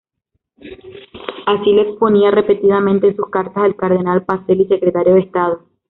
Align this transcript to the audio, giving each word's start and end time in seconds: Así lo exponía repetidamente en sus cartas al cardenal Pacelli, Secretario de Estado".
Así 1.45 1.73
lo 1.73 1.83
exponía 1.83 2.31
repetidamente 2.31 3.09
en 3.09 3.15
sus 3.15 3.29
cartas 3.29 3.57
al 3.63 3.75
cardenal 3.75 4.25
Pacelli, 4.25 4.65
Secretario 4.65 5.13
de 5.13 5.19
Estado". 5.21 5.67